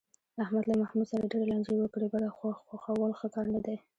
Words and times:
احمد 0.43 0.63
له 0.67 0.75
محمود 0.81 1.07
سره 1.11 1.29
ډېرې 1.31 1.45
لانجې 1.49 1.73
وکړې، 1.79 2.07
بده 2.13 2.29
خوښول 2.69 3.11
ښه 3.19 3.27
کار 3.33 3.45
نه 3.55 3.59
دی. 3.65 3.75